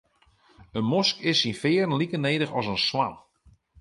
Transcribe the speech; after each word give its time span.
In 0.77 0.85
mosk 0.91 1.15
is 1.29 1.39
syn 1.41 1.59
fearen 1.61 1.95
like 1.99 2.17
nedich 2.23 2.55
as 2.59 2.67
in 2.73 2.79
swan. 2.87 3.13